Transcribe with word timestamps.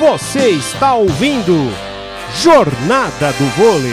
Você 0.00 0.48
está 0.52 0.94
ouvindo 0.94 1.52
Jornada 2.36 3.32
do 3.34 3.44
Vôlei. 3.54 3.92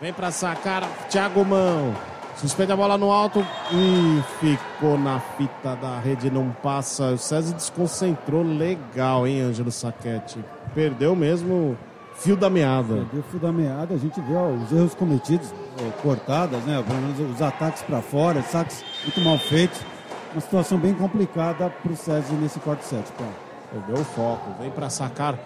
Vem 0.00 0.12
pra 0.12 0.32
sacar, 0.32 0.82
Thiago 1.08 1.44
Mão. 1.44 1.94
Suspende 2.34 2.72
a 2.72 2.76
bola 2.76 2.98
no 2.98 3.12
alto 3.12 3.46
e 3.70 4.20
ficou 4.40 4.98
na 4.98 5.20
fita 5.20 5.76
da 5.76 6.00
rede, 6.00 6.28
não 6.32 6.50
passa. 6.50 7.12
O 7.12 7.18
César 7.18 7.54
desconcentrou 7.54 8.42
legal, 8.42 9.28
hein, 9.28 9.40
Ângelo 9.40 9.70
Saquete? 9.70 10.44
Perdeu 10.74 11.14
mesmo 11.14 11.78
fio 12.16 12.34
da 12.36 12.50
meada. 12.50 12.92
Perdeu 12.92 13.20
o 13.20 13.30
fio 13.30 13.38
da 13.38 13.52
meada, 13.52 13.94
a 13.94 13.98
gente 13.98 14.20
vê 14.20 14.34
ó, 14.34 14.48
os 14.48 14.72
erros 14.72 14.96
cometidos, 14.96 15.54
ó, 15.78 16.02
cortadas, 16.02 16.60
né? 16.64 16.82
Pelo 16.84 17.00
menos 17.00 17.36
os 17.36 17.40
ataques 17.40 17.82
para 17.82 18.02
fora, 18.02 18.42
saques 18.42 18.84
muito 19.04 19.20
mal 19.20 19.38
feitos. 19.38 19.93
Uma 20.34 20.40
situação 20.40 20.78
bem 20.78 20.92
complicada 20.92 21.70
para 21.70 21.92
o 21.92 21.96
César 21.96 22.34
nesse 22.34 22.58
quarto 22.58 22.82
set. 22.82 23.04
Pô. 23.16 23.22
Perdeu 23.70 24.02
o 24.02 24.04
foco, 24.04 24.50
vem 24.60 24.68
para 24.68 24.90
sacar. 24.90 25.38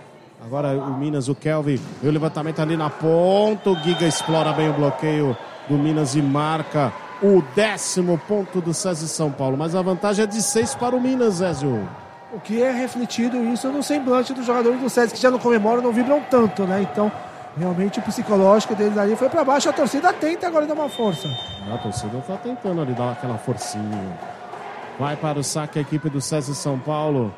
Agora 0.43 0.69
o 0.69 0.97
Minas, 0.97 1.29
o 1.29 1.35
Kelvin, 1.35 1.79
o 2.03 2.07
levantamento 2.09 2.61
ali 2.61 2.75
na 2.75 2.89
ponta. 2.89 3.69
O 3.69 3.77
Giga 3.83 4.07
explora 4.07 4.51
bem 4.55 4.71
o 4.71 4.73
bloqueio 4.73 5.37
do 5.69 5.77
Minas 5.77 6.15
e 6.15 6.23
marca 6.23 6.91
o 7.23 7.43
décimo 7.55 8.17
ponto 8.27 8.63
do 8.63 8.73
César 8.73 9.07
São 9.09 9.31
Paulo. 9.31 9.59
Mas 9.59 9.75
a 9.75 9.83
vantagem 9.83 10.23
é 10.23 10.27
de 10.27 10.41
seis 10.41 10.75
para 10.75 10.97
o 10.97 11.01
Minas, 11.01 11.35
Zézio. 11.35 11.87
O 12.33 12.41
que 12.41 12.63
é 12.63 12.71
refletido 12.71 13.37
isso 13.45 13.69
no 13.69 13.83
semblante 13.83 14.33
dos 14.33 14.47
jogadores 14.47 14.81
do 14.81 14.89
César, 14.89 15.15
que 15.15 15.21
já 15.21 15.31
não 15.31 15.39
comemoram, 15.39 15.83
não 15.83 15.93
vibram 15.93 16.23
tanto, 16.31 16.65
né? 16.65 16.87
Então, 16.91 17.13
realmente 17.59 17.99
o 17.99 18.03
psicológico 18.03 18.75
deles 18.75 18.97
ali 18.97 19.15
foi 19.17 19.29
para 19.29 19.45
baixo. 19.45 19.69
A 19.69 19.73
torcida 19.73 20.15
tenta 20.15 20.47
agora 20.47 20.67
dar 20.67 20.73
uma 20.73 20.89
força. 20.89 21.29
A 21.71 21.77
torcida 21.77 22.17
está 22.17 22.39
tentando 22.39 22.81
ali 22.81 22.95
dar 22.95 23.13
aquela 23.13 23.37
forcinha. 23.37 24.19
Vai 24.99 25.17
para 25.17 25.39
o 25.39 25.45
saque 25.45 25.79
a 25.79 25.83
equipe 25.83 26.11
do 26.11 26.21
César 26.21 26.55
São 26.55 26.77
Paulo. 26.77 27.33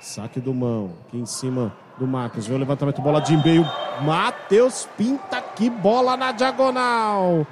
Saque 0.00 0.40
do 0.40 0.52
mão, 0.52 0.90
aqui 1.06 1.16
em 1.16 1.26
cima 1.26 1.72
do 1.96 2.08
Marcos. 2.08 2.46
Vê 2.46 2.54
o 2.54 2.58
levantamento, 2.58 3.00
bola 3.00 3.20
de 3.20 3.36
meio. 3.36 3.64
Matheus 4.02 4.88
Pinta, 4.96 5.40
que 5.40 5.70
bola 5.70 6.16
na 6.16 6.32
diagonal. 6.32 7.46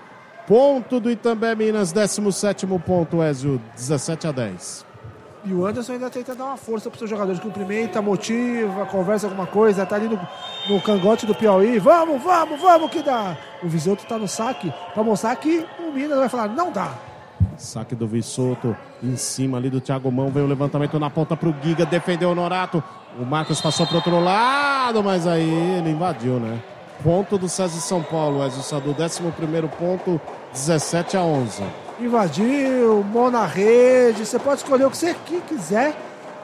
Ponto 0.48 0.98
do 0.98 1.08
Itambé 1.10 1.54
Minas, 1.54 1.92
17 1.92 2.66
ponto, 2.84 3.22
Ezio, 3.22 3.60
17 3.76 4.26
a 4.26 4.32
10. 4.32 4.86
E 5.44 5.52
o 5.52 5.64
Anderson 5.64 5.92
ainda 5.92 6.10
tenta 6.10 6.34
dar 6.34 6.46
uma 6.46 6.56
força 6.56 6.90
para 6.90 6.96
os 6.96 6.98
seus 6.98 7.10
jogadores. 7.10 7.40
Cumprimenta, 7.40 8.02
motiva, 8.02 8.84
conversa 8.86 9.28
alguma 9.28 9.46
coisa. 9.46 9.86
Tá 9.86 9.94
ali 9.94 10.08
no, 10.08 10.18
no 10.68 10.82
cangote 10.82 11.24
do 11.24 11.36
Piauí. 11.36 11.78
Vamos, 11.78 12.20
vamos, 12.20 12.60
vamos 12.60 12.90
que 12.90 13.00
dá. 13.00 13.36
O 13.62 13.68
Visoto 13.68 14.02
está 14.02 14.18
no 14.18 14.26
saque 14.26 14.72
para 14.92 15.04
mostrar 15.04 15.36
que 15.36 15.64
o 15.78 15.92
Minas 15.92 16.18
vai 16.18 16.28
falar, 16.28 16.48
não 16.48 16.72
dá. 16.72 16.92
Saque 17.56 17.94
do 17.94 18.06
Vissoto 18.06 18.76
em 19.02 19.16
cima 19.16 19.58
ali 19.58 19.70
do 19.70 19.80
Thiago 19.80 20.10
Mão. 20.10 20.30
Veio 20.30 20.46
o 20.46 20.48
levantamento 20.48 20.98
na 20.98 21.08
ponta 21.10 21.36
pro 21.36 21.54
Giga. 21.62 21.86
Defendeu 21.86 22.30
o 22.30 22.34
Norato. 22.34 22.82
O 23.18 23.24
Marcos 23.24 23.60
passou 23.60 23.86
pro 23.86 23.96
outro 23.96 24.20
lado, 24.20 25.02
mas 25.02 25.26
aí 25.26 25.48
ele 25.78 25.90
invadiu, 25.90 26.38
né? 26.38 26.58
Ponto 27.02 27.38
do 27.38 27.48
César 27.48 27.80
São 27.80 28.02
Paulo, 28.02 28.44
Ezio 28.44 28.62
Sadu. 28.62 28.90
11 28.98 29.22
ponto, 29.78 30.20
17 30.52 31.16
a 31.16 31.22
11. 31.22 31.62
Invadiu, 32.00 33.02
mão 33.04 33.30
na 33.30 33.46
rede. 33.46 34.24
Você 34.24 34.38
pode 34.38 34.60
escolher 34.60 34.84
o 34.84 34.90
que 34.90 34.96
você 34.96 35.14
quiser, 35.48 35.94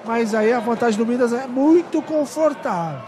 mas 0.05 0.34
aí 0.34 0.52
a 0.52 0.60
vantagem 0.60 0.98
do 0.98 1.06
Minas 1.06 1.33
é 1.33 1.46
muito 1.46 2.00
confortável. 2.02 3.00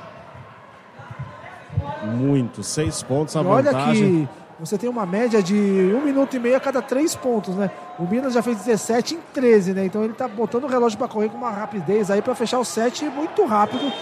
Muito, 2.05 2.63
seis 2.63 3.03
pontos 3.03 3.35
a 3.37 3.41
E 3.41 3.47
olha 3.47 3.73
vantagem. 3.73 4.29
que 4.29 4.44
você 4.59 4.79
tem 4.79 4.89
uma 4.89 5.05
média 5.05 5.43
de 5.43 5.55
um 5.55 6.01
minuto 6.05 6.37
e 6.37 6.39
meio 6.39 6.57
a 6.57 6.61
cada 6.61 6.81
três 6.81 7.15
pontos, 7.15 7.55
né? 7.57 7.71
O 7.99 8.05
Minas 8.05 8.35
já 8.35 8.43
fez 8.43 8.59
17 8.59 9.15
em 9.17 9.21
13, 9.33 9.75
né? 9.75 9.85
Então 9.85 10.05
ele 10.05 10.15
tá 10.15 10.29
botando 10.29 10.65
o 10.65 10.69
relógio 10.69 10.99
para 10.99 11.09
correr 11.09 11.29
com 11.29 11.37
uma 11.37 11.51
rapidez 11.51 12.11
aí 12.11 12.23
para 12.23 12.35
fechar 12.35 12.59
o 12.59 12.65
set 12.65 13.05
muito 13.07 13.45
rápido. 13.45 13.93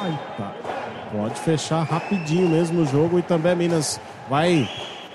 Aí, 0.00 0.18
Tá. 0.36 0.52
Pode 1.12 1.38
fechar 1.40 1.84
rapidinho 1.84 2.48
mesmo 2.48 2.82
o 2.82 2.86
jogo 2.86 3.20
e 3.20 3.22
também 3.22 3.54
Minas 3.54 4.00
vai 4.28 4.68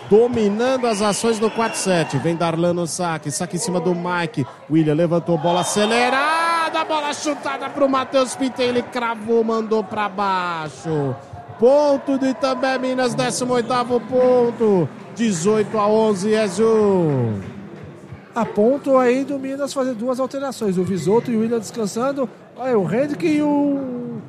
dominando 0.09 0.87
as 0.87 1.01
ações 1.01 1.39
no 1.39 1.51
4-7. 1.51 2.17
Vem 2.19 2.35
Darlan 2.35 2.73
no 2.73 2.87
saque, 2.87 3.29
saque 3.29 3.57
em 3.57 3.59
cima 3.59 3.81
do 3.81 3.93
Mike. 3.93 4.45
William 4.71 4.93
levantou 4.95 5.37
bola 5.37 5.59
acelerada, 5.61 6.85
bola 6.85 7.13
chutada 7.13 7.69
pro 7.69 7.89
Matheus 7.89 8.35
Pinto. 8.35 8.61
Ele 8.61 8.81
cravou, 8.81 9.43
mandou 9.43 9.83
pra 9.83 10.07
baixo. 10.07 11.13
Ponto 11.59 12.17
do 12.17 12.25
Itambé 12.25 12.77
Minas, 12.77 13.13
18 13.13 13.67
ponto. 14.09 14.87
18 15.15 15.77
a 15.77 15.87
11, 15.87 16.31
Ezio. 16.31 17.33
a 18.33 18.45
ponto 18.45 18.97
aí 18.97 19.25
do 19.25 19.37
Minas 19.37 19.73
fazer 19.73 19.93
duas 19.93 20.19
alterações. 20.19 20.77
O 20.77 20.83
Visoto 20.83 21.29
e 21.29 21.35
o 21.35 21.41
William 21.41 21.59
descansando. 21.59 22.29
Olha, 22.55 22.79
o 22.79 22.89
Hendrick 22.93 23.27
e 23.27 23.41
o 23.41 24.21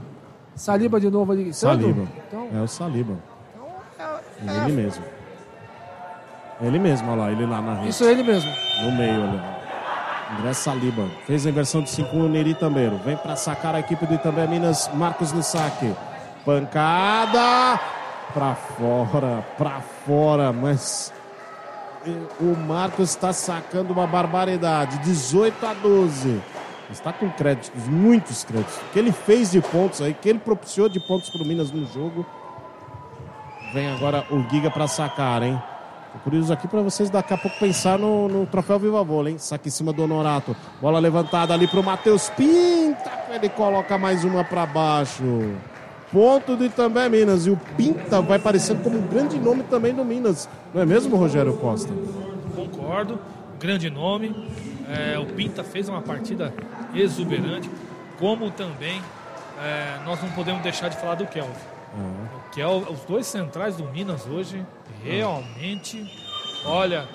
Saliba 0.56 0.98
de 0.98 1.08
novo 1.08 1.30
ali. 1.30 1.52
Saliba. 1.54 2.02
Então, 2.26 2.48
É 2.52 2.60
o 2.60 2.66
Saliba. 2.66 3.14
é- 3.98 4.64
Ele 4.64 4.72
mesmo. 4.72 5.04
Ele 6.60 6.78
mesmo, 6.78 7.10
olha 7.12 7.20
lá, 7.22 7.32
ele 7.32 7.46
lá 7.46 7.62
na 7.62 7.74
rede. 7.74 7.88
isso 7.90 8.04
é 8.04 8.10
ele 8.10 8.22
mesmo. 8.24 8.50
No 8.82 8.92
meio, 8.92 9.20
olha. 9.22 9.60
André 10.38 10.52
Saliba. 10.52 11.06
Fez 11.26 11.46
a 11.46 11.50
inversão 11.50 11.80
de 11.82 11.90
5 11.90 12.16
o 12.16 12.28
Neri 12.28 12.54
Tambeiro. 12.54 12.98
Vem 13.04 13.16
para 13.16 13.36
sacar 13.36 13.74
a 13.74 13.80
equipe 13.80 14.04
do 14.06 14.14
Itambé 14.14 14.46
Minas. 14.48 14.90
Marcos 14.94 15.32
no 15.32 15.42
saque. 15.42 15.92
Pancada. 16.44 17.80
Pra 18.32 18.54
fora, 18.54 19.44
pra 19.58 19.80
fora. 20.06 20.52
Mas 20.52 21.12
o 22.40 22.56
Marcos 22.56 23.10
está 23.10 23.32
sacando 23.32 23.92
uma 23.92 24.06
barbaridade. 24.06 24.98
18 24.98 25.66
a 25.66 25.74
12. 25.74 26.40
Está 26.90 27.12
com 27.12 27.30
créditos, 27.30 27.70
muitos 27.86 28.42
créditos. 28.42 28.76
O 28.76 28.92
que 28.92 28.98
ele 28.98 29.12
fez 29.12 29.52
de 29.52 29.60
pontos 29.60 30.02
aí, 30.02 30.12
que 30.12 30.28
ele 30.28 30.40
propiciou 30.40 30.88
de 30.88 30.98
pontos 31.06 31.30
para 31.30 31.42
o 31.42 31.46
Minas 31.46 31.70
no 31.70 31.86
jogo. 31.86 32.26
Vem 33.72 33.88
agora 33.92 34.26
o 34.30 34.42
Giga 34.50 34.70
para 34.70 34.88
sacar, 34.88 35.42
hein? 35.42 35.60
Tô 36.12 36.18
curioso 36.18 36.52
aqui 36.52 36.66
para 36.66 36.82
vocês 36.82 37.08
daqui 37.08 37.32
a 37.32 37.38
pouco 37.38 37.56
pensar 37.60 37.96
no, 37.96 38.26
no 38.26 38.44
troféu 38.44 38.80
Viva 38.80 39.04
Vôlei, 39.04 39.34
hein? 39.34 39.38
Saque 39.38 39.68
em 39.68 39.70
cima 39.70 39.92
do 39.92 40.02
Honorato. 40.02 40.56
Bola 40.80 40.98
levantada 40.98 41.54
ali 41.54 41.68
pro 41.68 41.82
Matheus 41.82 42.28
Pinta. 42.30 43.12
Ele 43.30 43.48
coloca 43.48 43.96
mais 43.96 44.24
uma 44.24 44.42
para 44.42 44.66
baixo. 44.66 45.22
Ponto 46.12 46.56
do 46.56 46.64
Itambé 46.64 47.08
Minas. 47.08 47.46
E 47.46 47.50
o 47.50 47.56
Pinta 47.76 48.20
vai 48.20 48.38
parecendo 48.38 48.82
como 48.82 48.98
um 48.98 49.06
grande 49.06 49.38
nome 49.38 49.62
também 49.64 49.94
do 49.94 50.04
Minas. 50.04 50.48
Não 50.74 50.82
é 50.82 50.86
mesmo, 50.86 51.16
Rogério 51.16 51.52
Costa? 51.54 51.92
Concordo, 52.54 53.18
grande 53.58 53.88
nome. 53.90 54.34
É, 54.88 55.18
o 55.18 55.26
Pinta 55.26 55.62
fez 55.62 55.88
uma 55.88 56.02
partida 56.02 56.52
exuberante, 56.94 57.70
como 58.18 58.50
também 58.50 59.00
é, 59.62 60.04
nós 60.04 60.20
não 60.20 60.30
podemos 60.30 60.62
deixar 60.62 60.88
de 60.88 60.96
falar 60.96 61.14
do 61.14 61.26
Kelvin. 61.26 61.52
O 61.92 62.50
Kel, 62.54 62.84
os 62.90 63.00
dois 63.00 63.26
centrais 63.26 63.76
do 63.76 63.84
Minas 63.84 64.26
hoje, 64.26 64.64
realmente, 65.04 66.08
olha, 66.64 67.08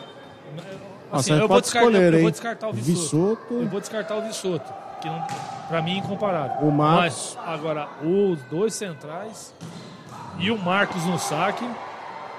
Ah, 1.12 1.18
assim, 1.18 1.34
você 1.34 1.42
eu, 1.44 1.48
vou 1.48 1.60
escolher, 1.60 2.14
eu 2.14 2.22
vou 2.22 2.32
descartar 2.32 2.68
o 2.70 2.74
Vissoto. 2.74 3.02
Vissoto. 3.02 3.54
Eu 3.54 3.68
vou 3.70 3.80
descartar 3.80 4.16
o 4.18 4.22
Vissoto, 4.22 4.74
que 5.06 5.10
não, 5.10 5.24
pra 5.68 5.82
mim 5.82 5.96
é 5.96 5.98
incomparável. 5.98 6.68
O 6.68 6.72
Marcos. 6.72 7.38
Mas 7.38 7.48
agora 7.48 7.88
os 8.02 8.42
dois 8.44 8.74
centrais 8.74 9.54
e 10.40 10.52
o 10.52 10.58
Marcos 10.58 11.06
no 11.06 11.20
saque, 11.20 11.68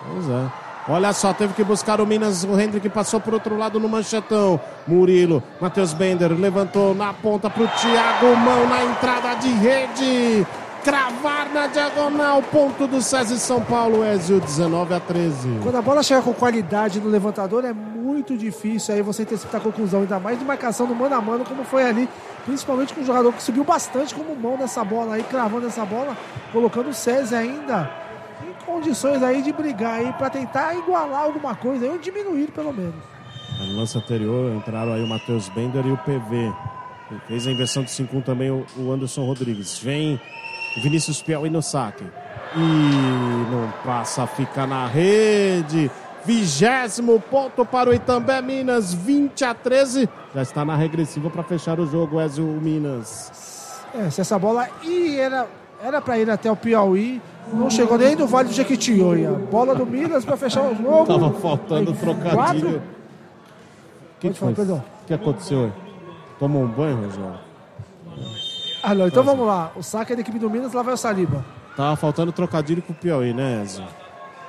Pois 0.09 0.28
é. 0.28 0.50
Olha 0.88 1.12
só, 1.12 1.32
teve 1.32 1.53
que 1.53 1.65
buscar 1.65 2.00
o 2.00 2.06
Minas, 2.06 2.44
o 2.44 2.60
Hendrick 2.60 2.88
passou 2.91 3.19
por 3.21 3.34
outro 3.34 3.56
lado 3.56 3.81
no 3.81 3.88
manchetão. 3.88 4.60
Murilo, 4.87 5.43
Matheus 5.60 5.93
Bender 5.93 6.32
levantou 6.32 6.94
na 6.94 7.12
ponta 7.12 7.50
pro 7.50 7.66
Thiago 7.66 8.37
Mão 8.37 8.69
na 8.69 8.84
entrada 8.84 9.34
de 9.34 9.49
rede. 9.49 10.47
Cravar 10.87 11.53
na 11.53 11.67
diagonal, 11.67 12.41
ponto 12.44 12.87
do 12.87 13.03
César 13.03 13.35
e 13.35 13.38
São 13.38 13.61
Paulo, 13.61 14.05
Ezio, 14.05 14.38
19 14.38 14.94
a 14.94 15.00
13. 15.00 15.59
Quando 15.61 15.75
a 15.75 15.83
bola 15.83 16.00
chega 16.00 16.23
com 16.23 16.33
qualidade 16.33 17.00
no 17.00 17.09
levantador, 17.09 17.65
é 17.65 17.73
muito 17.73 18.38
difícil 18.38 18.94
aí 18.94 19.03
você 19.03 19.23
antecipar 19.23 19.61
a 19.61 19.65
conclusão, 19.65 20.03
ainda 20.03 20.21
mais 20.21 20.38
de 20.38 20.44
marcação 20.44 20.87
no 20.87 20.94
mano 20.94 21.17
a 21.17 21.21
mano, 21.21 21.44
como 21.44 21.65
foi 21.65 21.85
ali, 21.85 22.09
principalmente 22.44 22.94
com 22.94 23.00
um 23.00 23.05
jogador 23.05 23.33
que 23.33 23.43
subiu 23.43 23.65
bastante 23.65 24.15
como 24.15 24.37
mão 24.37 24.56
nessa 24.56 24.85
bola 24.85 25.17
aí, 25.17 25.25
cravando 25.25 25.67
essa 25.67 25.85
bola, 25.85 26.17
colocando 26.53 26.91
o 26.91 26.94
César 26.94 27.39
ainda 27.39 27.91
em 28.49 28.65
condições 28.65 29.25
aí 29.25 29.43
de 29.43 29.53
brigar 29.53 29.94
aí 29.94 30.12
para 30.12 30.31
tentar 30.31 30.73
igualar 30.77 31.25
alguma 31.25 31.56
coisa 31.56 31.85
aí, 31.85 31.91
ou 31.91 31.99
diminuir 31.99 32.53
pelo 32.53 32.73
menos. 32.73 32.94
No 33.59 33.77
lance 33.77 33.99
anterior 33.99 34.55
entraram 34.55 34.93
aí 34.93 35.03
o 35.03 35.09
Matheus 35.09 35.49
Bender 35.49 35.85
e 35.85 35.91
o 35.91 35.99
PV. 35.99 36.55
Fez 37.27 37.44
a 37.47 37.50
inversão 37.50 37.82
de 37.82 37.91
5 37.91 38.21
também 38.23 38.53
o 38.53 38.65
o 38.77 38.93
Anderson 38.93 39.25
Rodrigues. 39.25 39.79
Vem 39.79 40.15
o 40.15 40.21
Vinícius 40.82 41.23
Piauí 41.23 41.50
no 41.50 41.62
saque. 41.62 42.05
E 42.55 42.58
não 42.58 43.73
passa, 43.84 44.26
fica 44.26 44.67
na 44.67 44.87
rede. 44.87 45.90
Vigésimo 46.25 47.20
ponto 47.20 47.64
para 47.64 47.90
o 47.90 47.94
Itambé 47.94 48.40
Minas, 48.43 48.93
20 48.93 49.44
a 49.44 49.55
13. 49.55 50.08
Já 50.34 50.43
está 50.43 50.64
na 50.64 50.75
regressiva 50.75 51.31
para 51.31 51.43
fechar 51.44 51.78
o 51.78 51.87
jogo, 51.87 52.20
Ezio 52.20 52.44
Minas. 52.46 53.84
É, 53.94 54.11
se 54.11 54.20
essa 54.20 54.38
bola 54.38 54.69
ir, 54.82 55.19
era 55.19 55.46
era 55.82 56.00
para 56.00 56.19
ir 56.19 56.28
até 56.31 56.50
o 56.50 56.56
Piauí, 56.56 57.20
não 57.52 57.69
chegou 57.70 57.99
nem 57.99 58.17
no 58.17 58.26
Vale 58.26 58.49
do 58.49 58.55
Jequitinhonha. 58.55 59.31
Bola 59.32 59.75
do 59.75 59.84
Minas 59.87 60.25
para 60.25 60.37
fechar 60.37 60.62
o 60.62 60.75
jogo. 60.75 61.06
Tava 61.06 61.31
faltando 61.34 61.90
Aí, 61.90 61.96
trocadilho. 61.96 62.34
quatro- 62.34 62.82
Que 64.19 64.29
Pode 64.29 64.38
falar, 64.40 64.55
foi? 64.55 64.64
perdão. 64.64 64.84
O 65.02 65.06
que 65.06 65.14
aconteceu? 65.14 65.72
Tomou 66.38 66.62
um 66.64 66.67
banho, 66.69 66.96
Rogério? 66.96 67.38
Ah, 68.88 68.94
não, 68.94 69.09
então 69.09 69.25
vamos 69.25 69.44
lá. 69.44 69.73
O 69.75 69.83
saque 69.83 70.12
é 70.12 70.15
da 70.15 70.23
equipe 70.23 70.38
do 70.38 70.49
Minas, 70.49 70.73
lá 70.73 70.81
vai 70.81 70.94
o 70.94 70.97
Saliba. 70.97 71.44
Tava 71.77 71.97
faltando 71.97 72.31
trocadilho 72.31 72.81
com 72.81 72.93
o 72.93 72.97
Piauí, 72.97 73.35
né, 73.35 73.62
Ezio? 73.65 73.85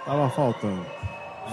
Tava 0.06 0.30
faltando. 0.30 0.86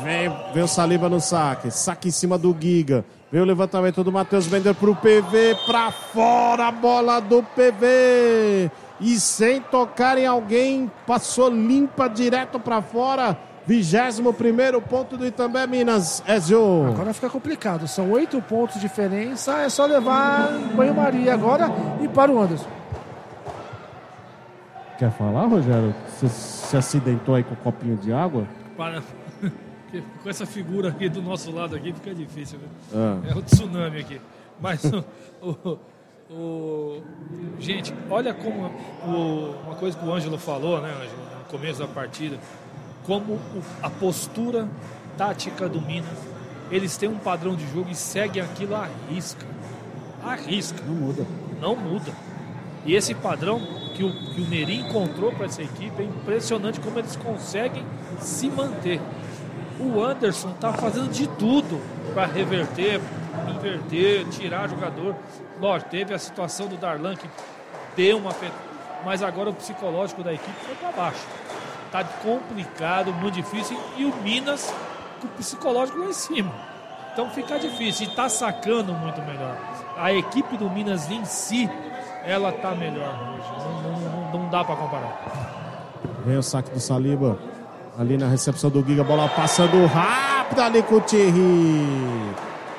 Vem, 0.02 0.30
vem 0.52 0.62
o 0.62 0.68
Saliba 0.68 1.08
no 1.08 1.18
saque. 1.18 1.70
Saque 1.70 2.08
em 2.08 2.10
cima 2.10 2.36
do 2.36 2.54
Giga. 2.60 3.02
Vem 3.32 3.40
o 3.40 3.44
levantamento 3.46 4.04
do 4.04 4.12
Matheus 4.12 4.46
Bender 4.46 4.74
pro 4.74 4.94
PV. 4.94 5.56
Pra 5.64 5.90
fora 5.90 6.68
a 6.68 6.70
bola 6.70 7.20
do 7.20 7.42
PV. 7.42 8.70
E 9.00 9.18
sem 9.18 9.62
tocar 9.62 10.18
em 10.18 10.26
alguém, 10.26 10.92
passou 11.06 11.48
limpa 11.48 12.06
direto 12.06 12.60
pra 12.60 12.82
fora. 12.82 13.38
21 13.66 14.80
ponto 14.82 15.16
do 15.16 15.26
Itambé 15.26 15.66
Minas, 15.66 16.22
Ezio. 16.28 16.86
Agora 16.88 17.14
fica 17.14 17.30
complicado. 17.30 17.88
São 17.88 18.10
oito 18.12 18.40
pontos 18.42 18.74
de 18.76 18.80
diferença. 18.82 19.58
É 19.62 19.68
só 19.68 19.86
levar 19.86 20.50
banho-maria 20.76 21.32
agora 21.32 21.68
e 22.02 22.08
para 22.08 22.30
o 22.30 22.40
Anderson. 22.40 22.68
Quer 24.98 25.10
falar, 25.12 25.46
Rogério? 25.46 25.94
Você 26.08 26.28
se 26.28 26.76
acidentou 26.76 27.34
aí 27.34 27.42
com 27.42 27.54
um 27.54 27.56
copinho 27.56 27.96
de 27.96 28.12
água? 28.12 28.46
Para... 28.76 29.02
Com 30.24 30.28
essa 30.28 30.44
figura 30.44 30.88
aqui 30.88 31.08
do 31.08 31.22
nosso 31.22 31.52
lado 31.52 31.76
aqui 31.76 31.92
fica 31.92 32.12
difícil. 32.12 32.58
viu? 32.58 32.68
Ah. 33.00 33.18
É 33.30 33.34
o 33.38 33.40
tsunami 33.42 34.00
aqui. 34.00 34.20
Mas 34.60 34.82
o, 35.40 35.48
o- 35.50 35.78
o- 36.34 37.02
gente, 37.60 37.94
olha 38.10 38.34
como 38.34 38.72
o- 39.06 39.54
uma 39.64 39.76
coisa 39.76 39.96
que 39.96 40.04
o 40.04 40.12
Ângelo 40.12 40.36
falou, 40.36 40.80
né, 40.80 40.88
Ângelo, 40.90 41.22
no 41.38 41.44
começo 41.48 41.78
da 41.78 41.86
partida, 41.86 42.36
como 43.06 43.38
a 43.82 43.90
postura 43.90 44.68
tática 45.16 45.68
do 45.68 45.80
Minas, 45.80 46.18
eles 46.70 46.96
têm 46.96 47.08
um 47.08 47.18
padrão 47.18 47.54
de 47.54 47.66
jogo 47.72 47.90
e 47.90 47.94
seguem 47.94 48.42
aquilo 48.42 48.74
à 48.74 48.88
risca. 49.08 49.46
À 50.24 50.34
risca. 50.34 50.82
Não 50.86 50.94
muda. 50.94 51.26
não 51.60 51.76
muda. 51.76 52.12
E 52.84 52.94
esse 52.94 53.14
padrão 53.14 53.60
que 53.94 54.02
o, 54.02 54.12
que 54.34 54.40
o 54.40 54.48
Neri 54.48 54.80
encontrou 54.80 55.32
para 55.32 55.46
essa 55.46 55.62
equipe 55.62 56.02
é 56.02 56.04
impressionante 56.04 56.80
como 56.80 56.98
eles 56.98 57.16
conseguem 57.16 57.84
se 58.18 58.48
manter. 58.48 59.00
O 59.78 60.02
Anderson 60.02 60.50
está 60.50 60.72
fazendo 60.72 61.10
de 61.10 61.26
tudo 61.26 61.80
para 62.12 62.26
reverter, 62.26 63.00
inverter, 63.48 64.26
tirar 64.28 64.68
jogador. 64.68 65.16
Lógico, 65.60 65.90
teve 65.90 66.14
a 66.14 66.18
situação 66.18 66.66
do 66.66 66.76
Darlan 66.76 67.16
que 67.16 67.28
deu 67.96 68.18
uma. 68.18 68.34
Mas 69.04 69.22
agora 69.22 69.50
o 69.50 69.54
psicológico 69.54 70.22
da 70.22 70.32
equipe 70.32 70.56
foi 70.64 70.74
para 70.76 70.92
baixo. 70.92 71.26
Tá 71.94 72.02
complicado, 72.02 73.12
muito 73.12 73.34
difícil. 73.34 73.78
E 73.96 74.04
o 74.04 74.12
Minas 74.16 74.74
com 75.20 75.28
o 75.28 75.30
psicológico 75.30 75.96
lá 76.00 76.06
em 76.06 76.12
cima. 76.12 76.50
Então 77.12 77.30
fica 77.30 77.56
difícil. 77.56 78.08
E 78.08 78.16
tá 78.16 78.28
sacando 78.28 78.92
muito 78.92 79.22
melhor. 79.22 79.56
A 79.96 80.12
equipe 80.12 80.56
do 80.56 80.68
Minas 80.68 81.08
em 81.08 81.24
si, 81.24 81.70
ela 82.26 82.50
tá 82.50 82.72
melhor 82.74 83.14
hoje. 83.30 83.48
Não, 83.84 83.92
não- 83.92 84.32
não- 84.40 84.50
dá 84.50 84.64
para 84.64 84.74
comparar. 84.74 86.00
Vem 86.26 86.36
o 86.36 86.42
saque 86.42 86.70
do 86.72 86.80
Saliba. 86.80 87.38
Ali 87.96 88.18
na 88.18 88.26
recepção 88.26 88.70
do 88.70 88.84
Giga, 88.84 89.04
bola 89.04 89.28
passando 89.28 89.86
rápido 89.86 90.62
ali 90.62 90.82
com 90.82 90.96
o 90.96 91.00
Thierry. 91.00 92.34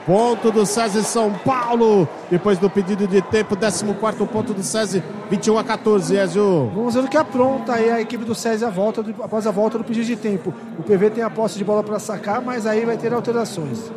Ponto 0.05 0.51
do 0.51 0.65
César 0.65 1.01
São 1.01 1.33
Paulo. 1.33 2.07
Depois 2.29 2.59
do 2.59 2.69
pedido 2.69 3.07
de 3.07 3.21
tempo, 3.23 3.55
14 3.55 3.83
ponto 4.25 4.53
do 4.53 4.61
César, 4.61 5.01
21 5.31 5.57
a 5.57 5.63
14, 5.63 6.15
Ezio. 6.15 6.71
Vamos 6.75 6.93
ver 6.93 7.03
o 7.03 7.07
que 7.07 7.17
apronta 7.17 7.73
aí 7.73 7.89
a 7.89 7.99
equipe 7.99 8.23
do 8.23 8.35
César 8.35 8.69
volta 8.69 9.01
do- 9.01 9.23
após 9.23 9.47
a 9.47 9.51
volta 9.51 9.77
do 9.79 9.83
pedido 9.83 10.05
de 10.05 10.15
tempo. 10.15 10.53
O 10.77 10.83
PV 10.83 11.09
tem 11.09 11.23
a 11.23 11.29
posse 11.29 11.57
de 11.57 11.63
bola 11.63 11.81
para 11.83 11.97
sacar, 11.97 12.39
mas 12.41 12.67
aí 12.67 12.85
vai 12.85 12.97
ter 12.97 13.11
alterações. 13.13 13.91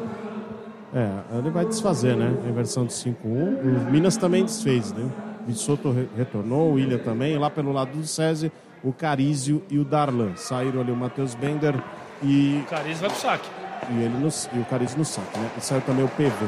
É, 0.95 1.11
ele 1.39 1.51
vai 1.51 1.67
desfazer, 1.67 2.17
né? 2.17 2.33
Em 2.49 2.53
versão 2.53 2.87
de 2.87 2.95
5-1. 2.95 3.59
O 3.87 3.91
Minas 3.91 4.17
também 4.17 4.43
desfez, 4.43 4.91
né? 4.93 5.05
O 5.47 5.53
Soto 5.53 5.91
re- 5.93 6.09
retornou, 6.17 6.71
o 6.71 6.75
William 6.75 6.99
também. 6.99 7.37
Lá 7.37 7.51
pelo 7.51 7.71
lado 7.71 7.91
do 7.93 8.07
César, 8.07 8.51
o 8.83 8.91
Carizio 8.95 9.63
e 9.71 9.79
o 9.79 9.85
Darlan. 9.85 10.35
Saíram 10.37 10.81
ali 10.81 10.91
o 10.91 10.97
Matheus 10.97 11.35
Bender 11.35 11.75
e 12.23 12.63
O 12.67 12.71
Cariz 12.71 12.99
vai 12.99 13.11
pro 13.11 13.19
saque. 13.19 13.49
E, 13.91 14.03
ele 14.03 14.19
no, 14.19 14.29
e 14.29 14.61
o 14.61 14.65
Carizio 14.65 14.99
no 14.99 15.05
saque, 15.05 15.39
né? 15.39 15.51
E 15.57 15.61
saiu 15.61 15.81
também 15.83 16.05
o 16.05 16.09
PV. 16.09 16.47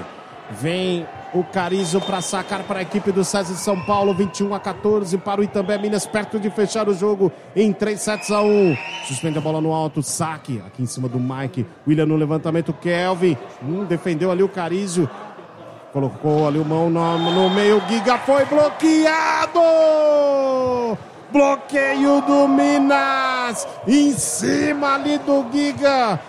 Vem 0.51 1.07
o 1.33 1.45
Carizio 1.45 2.01
para 2.01 2.21
sacar 2.21 2.65
para 2.65 2.81
a 2.81 2.83
equipe 2.83 3.13
do 3.13 3.25
César 3.25 3.53
de 3.53 3.61
São 3.61 3.81
Paulo, 3.81 4.13
21 4.13 4.53
a 4.53 4.59
14 4.59 5.17
para 5.19 5.41
o 5.41 5.45
Itambé 5.45 5.79
Minas, 5.79 6.07
perto 6.07 6.41
de 6.41 6.51
fechar 6.51 6.89
o 6.89 6.95
jogo 6.95 7.31
em 7.55 7.73
3 7.73 8.01
sets 8.01 8.31
a 8.33 8.43
1. 8.43 8.77
Suspende 9.05 9.39
a 9.39 9.41
bola 9.41 9.61
no 9.61 9.73
alto, 9.73 10.03
saque 10.03 10.61
aqui 10.67 10.83
em 10.83 10.87
cima 10.87 11.09
do 11.09 11.21
Mike. 11.21 11.65
William 11.87 12.07
no 12.07 12.17
levantamento, 12.17 12.73
Kelvin. 12.73 13.37
Hum, 13.63 13.85
defendeu 13.85 14.31
ali 14.31 14.43
o 14.43 14.49
Carizio. 14.49 15.09
Colocou 15.93 16.47
ali 16.47 16.59
o 16.59 16.65
mão 16.65 16.91
no, 16.91 17.19
no 17.19 17.51
meio, 17.51 17.83
Giga 17.89 18.19
foi 18.19 18.45
bloqueado! 18.45 19.61
Bloqueio 21.33 22.21
do 22.23 22.49
Minas! 22.49 23.67
Em 23.87 24.13
cima 24.13 24.95
ali 24.95 25.19
do 25.19 25.47
Giga! 25.53 26.21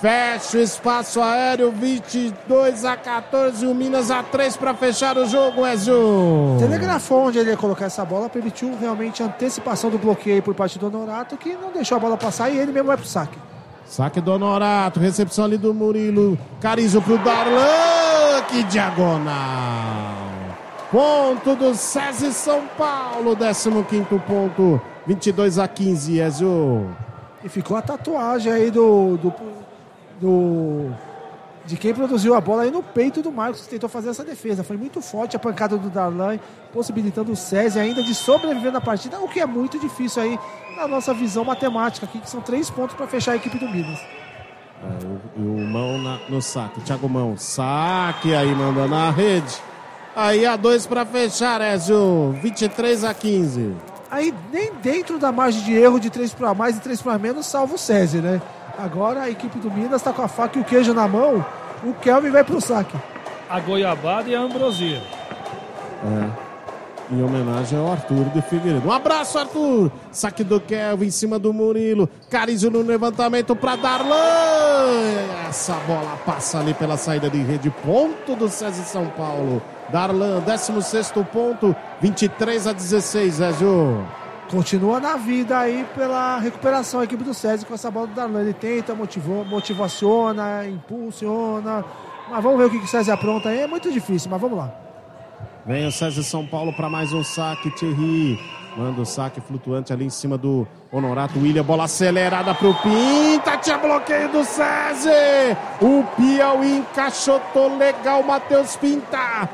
Fecha 0.00 0.58
o 0.58 0.60
espaço 0.60 1.22
aéreo, 1.22 1.72
22 1.72 2.84
a 2.84 2.98
14, 2.98 3.66
o 3.66 3.74
Minas 3.74 4.10
a 4.10 4.22
3 4.22 4.54
para 4.58 4.74
fechar 4.74 5.16
o 5.16 5.26
jogo, 5.26 5.66
Ezio. 5.66 6.56
Telegrafou 6.58 7.28
onde 7.28 7.38
ele 7.38 7.50
ia 7.50 7.56
colocar 7.56 7.86
essa 7.86 8.04
bola, 8.04 8.28
permitiu 8.28 8.76
realmente 8.78 9.22
a 9.22 9.26
antecipação 9.26 9.88
do 9.88 9.96
bloqueio 9.96 10.42
por 10.42 10.54
parte 10.54 10.78
do 10.78 10.86
Honorato, 10.88 11.38
que 11.38 11.54
não 11.54 11.72
deixou 11.72 11.96
a 11.96 11.98
bola 11.98 12.16
passar 12.18 12.50
e 12.50 12.58
ele 12.58 12.72
mesmo 12.72 12.88
vai 12.88 12.96
pro 12.98 13.06
saque. 13.06 13.38
Saque 13.86 14.20
do 14.20 14.32
Honorato, 14.32 15.00
recepção 15.00 15.46
ali 15.46 15.56
do 15.56 15.72
Murilo. 15.72 16.38
Carizo 16.60 17.00
pro 17.00 17.16
Darlan, 17.16 18.42
que 18.48 18.64
diagonal. 18.64 20.14
Ponto 20.90 21.56
do 21.56 21.74
César 21.74 22.32
São 22.32 22.64
Paulo, 22.76 23.34
15 23.34 24.04
ponto, 24.26 24.78
22 25.06 25.58
a 25.58 25.66
15, 25.66 26.20
Ezio. 26.20 26.94
E 27.42 27.48
ficou 27.48 27.76
a 27.76 27.82
tatuagem 27.82 28.52
aí 28.52 28.70
do, 28.70 29.16
do, 29.16 29.32
do- 30.20 30.90
de 31.64 31.76
quem 31.76 31.92
produziu 31.92 32.34
a 32.34 32.40
bola 32.40 32.62
aí 32.62 32.70
no 32.70 32.82
peito 32.82 33.20
do 33.22 33.32
Marcos, 33.32 33.62
que 33.62 33.68
tentou 33.70 33.88
fazer 33.88 34.10
essa 34.10 34.22
defesa. 34.24 34.62
Foi 34.62 34.76
muito 34.76 35.00
forte 35.00 35.34
a 35.34 35.38
pancada 35.38 35.76
do 35.76 35.88
Darlan, 35.90 36.38
possibilitando 36.72 37.32
o 37.32 37.36
César 37.36 37.80
ainda 37.80 38.02
de 38.04 38.14
sobreviver 38.14 38.70
na 38.70 38.80
partida, 38.80 39.18
o 39.20 39.28
que 39.28 39.40
é 39.40 39.46
muito 39.46 39.78
difícil 39.78 40.22
aí 40.22 40.38
na 40.76 40.86
nossa 40.86 41.12
visão 41.12 41.44
matemática 41.44 42.06
aqui, 42.06 42.20
que 42.20 42.30
são 42.30 42.40
três 42.40 42.70
pontos 42.70 42.94
para 42.94 43.06
fechar 43.08 43.32
a 43.32 43.36
equipe 43.36 43.58
do 43.58 43.68
Minas. 43.68 43.98
É, 43.98 45.06
o, 45.06 45.42
e 45.42 45.46
o 45.64 45.66
Mão 45.66 45.98
na- 45.98 46.20
no 46.28 46.40
saque, 46.40 46.80
Thiago 46.82 47.08
Mão, 47.08 47.36
saque 47.36 48.32
aí, 48.34 48.54
manda 48.54 48.86
na 48.86 49.10
rede. 49.10 49.56
Aí 50.14 50.46
a 50.46 50.54
dois 50.56 50.86
para 50.86 51.04
fechar, 51.04 51.60
Ezio, 51.60 52.32
23 52.42 53.02
a 53.04 53.12
15. 53.12 53.74
Aí 54.10 54.32
nem 54.52 54.72
dentro 54.82 55.18
da 55.18 55.32
margem 55.32 55.62
de 55.64 55.74
erro 55.74 55.98
de 55.98 56.10
3 56.10 56.32
para 56.32 56.54
mais 56.54 56.76
e 56.76 56.80
3 56.80 57.02
para 57.02 57.18
menos, 57.18 57.44
salvo 57.46 57.74
o 57.74 57.78
César, 57.78 58.20
né? 58.22 58.40
Agora 58.78 59.22
a 59.22 59.30
equipe 59.30 59.58
do 59.58 59.70
Minas 59.70 60.00
está 60.00 60.12
com 60.12 60.22
a 60.22 60.28
faca 60.28 60.58
e 60.58 60.62
o 60.62 60.64
queijo 60.64 60.92
na 60.92 61.08
mão, 61.08 61.44
o 61.82 61.94
Kelvin 61.94 62.30
vai 62.30 62.44
pro 62.44 62.60
saque. 62.60 62.96
A 63.48 63.58
goiabada 63.60 64.28
e 64.28 64.34
a 64.34 64.40
ambrosia. 64.40 65.02
Em 67.10 67.22
homenagem 67.22 67.78
ao 67.78 67.92
Arthur 67.92 68.24
de 68.34 68.42
Figueiredo. 68.42 68.86
Um 68.86 68.92
abraço, 68.92 69.38
Arthur! 69.38 69.90
Saque 70.10 70.42
do 70.42 70.60
Kelvin 70.60 71.06
em 71.06 71.10
cima 71.10 71.38
do 71.38 71.52
Murilo. 71.52 72.08
Carizio 72.28 72.70
no 72.70 72.82
levantamento 72.82 73.54
para 73.54 73.76
Darlan. 73.76 74.16
Essa 75.48 75.74
bola 75.86 76.18
passa 76.26 76.58
ali 76.58 76.74
pela 76.74 76.96
saída 76.96 77.30
de 77.30 77.38
rede. 77.38 77.70
Ponto 77.70 78.34
do 78.34 78.48
César 78.48 78.82
São 78.82 79.06
Paulo. 79.06 79.62
Darlan, 79.88 80.40
16 80.40 81.12
ponto, 81.32 81.74
23 82.00 82.66
a 82.66 82.72
16, 82.72 83.40
Ezio. 83.40 84.04
Continua 84.50 85.00
na 85.00 85.16
vida 85.16 85.58
aí 85.58 85.84
pela 85.94 86.38
recuperação 86.38 87.00
a 87.00 87.04
equipe 87.04 87.24
do 87.24 87.34
César 87.34 87.66
com 87.66 87.74
essa 87.74 87.90
bola 87.90 88.06
do 88.06 88.14
Darlan. 88.14 88.40
Ele 88.42 88.52
tenta, 88.52 88.94
motivou, 88.94 89.44
motivaciona, 89.44 90.66
impulsiona. 90.66 91.84
Mas 92.30 92.42
vamos 92.42 92.58
ver 92.58 92.66
o 92.66 92.70
que 92.70 92.76
o 92.76 92.86
César 92.86 93.14
apronta 93.14 93.48
aí. 93.48 93.60
É 93.60 93.66
muito 93.66 93.90
difícil, 93.90 94.30
mas 94.30 94.40
vamos 94.40 94.58
lá. 94.58 94.72
Vem 95.66 95.86
o 95.86 95.90
César 95.90 96.22
São 96.22 96.46
Paulo 96.46 96.72
para 96.72 96.88
mais 96.88 97.12
um 97.12 97.24
saque. 97.24 97.70
Thierry 97.72 98.38
manda 98.76 99.00
o 99.00 99.04
saque 99.06 99.40
flutuante 99.40 99.92
ali 99.92 100.04
em 100.04 100.10
cima 100.10 100.38
do 100.38 100.66
Honorato 100.92 101.40
William. 101.40 101.64
Bola 101.64 101.84
acelerada 101.84 102.54
para 102.54 102.68
o 102.68 102.74
Pinta. 102.74 103.56
Tinha 103.56 103.78
bloqueio 103.78 104.28
do 104.28 104.44
César. 104.44 105.56
O 105.80 106.04
Piauí 106.16 106.78
encaixotou 106.78 107.76
legal. 107.76 108.22
Matheus 108.22 108.76
Pinta. 108.76 109.48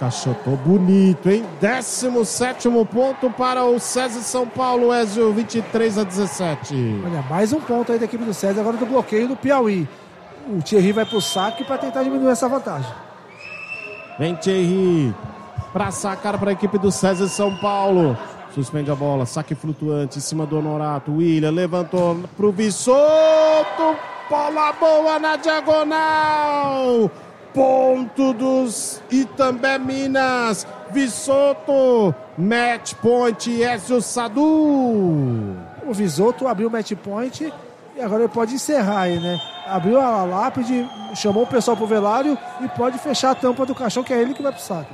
Encaixotou 0.00 0.56
bonito, 0.56 1.28
hein? 1.28 1.44
17 1.60 2.70
ponto 2.90 3.28
para 3.28 3.66
o 3.66 3.78
César 3.78 4.20
São 4.20 4.48
Paulo. 4.48 4.94
Ezio 4.94 5.30
23 5.30 5.98
a 5.98 6.04
17. 6.04 7.02
Olha, 7.04 7.22
mais 7.28 7.52
um 7.52 7.60
ponto 7.60 7.92
aí 7.92 7.98
da 7.98 8.06
equipe 8.06 8.24
do 8.24 8.32
César, 8.32 8.62
agora 8.62 8.78
do 8.78 8.86
bloqueio 8.86 9.28
do 9.28 9.36
Piauí. 9.36 9.86
O 10.48 10.62
Thierry 10.62 10.92
vai 10.92 11.04
pro 11.04 11.20
saque 11.20 11.64
para 11.64 11.76
tentar 11.76 12.02
diminuir 12.02 12.30
essa 12.30 12.48
vantagem. 12.48 12.90
Vem 14.18 14.34
Thierry 14.36 15.14
para 15.70 15.90
sacar 15.90 16.38
para 16.38 16.48
a 16.48 16.54
equipe 16.54 16.78
do 16.78 16.90
César 16.90 17.28
São 17.28 17.54
Paulo. 17.58 18.16
Suspende 18.54 18.90
a 18.90 18.94
bola, 18.94 19.26
saque 19.26 19.54
flutuante 19.54 20.16
em 20.16 20.22
cima 20.22 20.46
do 20.46 20.58
Honorato. 20.58 21.12
William 21.12 21.50
levantou 21.50 22.16
pro 22.38 22.50
Vissoto. 22.50 22.96
Bola 24.30 24.72
boa 24.72 25.18
na 25.18 25.36
diagonal. 25.36 27.10
Ponto 27.54 28.32
dos 28.32 29.02
Itambé 29.10 29.78
Minas. 29.78 30.66
Vissoto, 30.90 32.14
match 32.36 32.94
point, 32.94 33.62
Ezio 33.62 34.00
Sadu. 34.00 34.42
O 35.86 35.92
Visoto 35.92 36.48
abriu 36.48 36.68
o 36.68 36.70
match 36.70 36.92
point 36.94 37.52
e 37.96 38.00
agora 38.00 38.24
ele 38.24 38.32
pode 38.32 38.54
encerrar 38.54 39.02
aí, 39.02 39.20
né? 39.20 39.38
Abriu 39.66 40.00
a 40.00 40.24
lápide, 40.24 40.88
chamou 41.14 41.44
o 41.44 41.46
pessoal 41.46 41.76
pro 41.76 41.86
velário 41.86 42.36
e 42.60 42.68
pode 42.68 42.98
fechar 42.98 43.30
a 43.30 43.34
tampa 43.34 43.64
do 43.64 43.74
caixão, 43.74 44.02
que 44.02 44.12
é 44.12 44.20
ele 44.20 44.34
que 44.34 44.42
vai 44.42 44.52
pro 44.52 44.60
saco. 44.60 44.92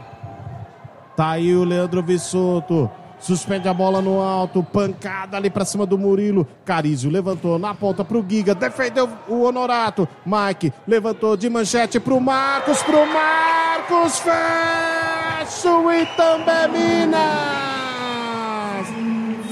Tá 1.16 1.30
aí 1.30 1.54
o 1.54 1.64
Leandro 1.64 2.02
Vissoto. 2.02 2.90
Suspende 3.18 3.68
a 3.68 3.74
bola 3.74 4.00
no 4.02 4.20
alto, 4.20 4.62
pancada 4.62 5.36
ali 5.36 5.50
pra 5.50 5.64
cima 5.64 5.86
do 5.86 5.98
Murilo. 5.98 6.46
Carizio 6.64 7.10
levantou 7.10 7.58
na 7.58 7.74
ponta 7.74 8.04
pro 8.04 8.24
Giga, 8.28 8.54
defendeu 8.54 9.08
o 9.28 9.42
Honorato. 9.42 10.08
Mike 10.24 10.72
levantou 10.86 11.36
de 11.36 11.48
manchete 11.48 11.98
pro 11.98 12.20
Marcos, 12.20 12.82
pro 12.82 13.06
Marcos, 13.06 14.18
fecha 14.18 15.70
o 15.70 15.90
Itambé 15.92 16.68
Minas! 16.68 17.16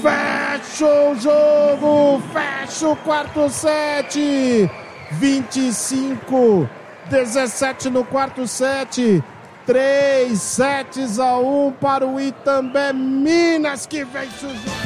Fecha 0.01 0.85
o 0.85 1.15
jogo, 1.15 2.21
fecha 2.31 2.89
o 2.89 2.95
quarto 2.95 3.49
set. 3.49 4.69
25, 5.13 6.69
17 7.09 7.89
no 7.89 8.03
quarto 8.05 8.47
set. 8.47 9.23
3 9.65 10.39
sets 10.39 11.19
a 11.19 11.37
1 11.37 11.71
para 11.81 12.05
o 12.05 12.19
Itambé 12.19 12.93
Minas 12.93 13.87
que 13.87 14.03
vence 14.03 14.45
o 14.45 14.49
jogo. 14.49 14.85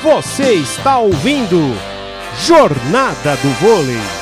Você 0.00 0.54
está 0.54 0.98
ouvindo 0.98 1.58
Jornada 2.46 3.36
do 3.36 3.48
Vôlei. 3.60 4.17